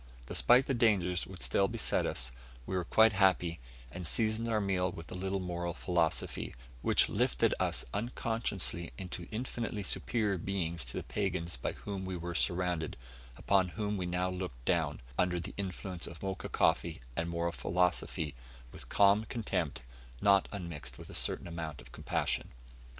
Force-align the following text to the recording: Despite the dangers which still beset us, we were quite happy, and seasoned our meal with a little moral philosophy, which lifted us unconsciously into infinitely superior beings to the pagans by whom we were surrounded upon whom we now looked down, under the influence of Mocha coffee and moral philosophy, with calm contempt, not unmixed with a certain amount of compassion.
Despite 0.25 0.65
the 0.65 0.73
dangers 0.73 1.27
which 1.27 1.43
still 1.43 1.67
beset 1.67 2.07
us, 2.07 2.31
we 2.65 2.75
were 2.75 2.83
quite 2.83 3.13
happy, 3.13 3.59
and 3.91 4.07
seasoned 4.07 4.49
our 4.49 4.59
meal 4.59 4.91
with 4.91 5.11
a 5.11 5.13
little 5.13 5.39
moral 5.39 5.75
philosophy, 5.75 6.55
which 6.81 7.07
lifted 7.07 7.53
us 7.59 7.85
unconsciously 7.93 8.93
into 8.97 9.27
infinitely 9.29 9.83
superior 9.83 10.39
beings 10.39 10.83
to 10.85 10.97
the 10.97 11.03
pagans 11.03 11.55
by 11.55 11.73
whom 11.73 12.03
we 12.03 12.17
were 12.17 12.33
surrounded 12.33 12.97
upon 13.37 13.67
whom 13.77 13.95
we 13.95 14.07
now 14.07 14.27
looked 14.31 14.65
down, 14.65 15.01
under 15.19 15.39
the 15.39 15.53
influence 15.55 16.07
of 16.07 16.23
Mocha 16.23 16.49
coffee 16.49 17.01
and 17.15 17.29
moral 17.29 17.51
philosophy, 17.51 18.33
with 18.71 18.89
calm 18.89 19.25
contempt, 19.25 19.83
not 20.19 20.47
unmixed 20.51 20.97
with 20.97 21.11
a 21.11 21.13
certain 21.13 21.45
amount 21.47 21.79
of 21.79 21.91
compassion. 21.91 22.49